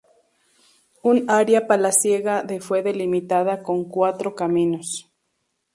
[1.03, 5.11] Un área palaciega de fue delimitada con cuatro caminos.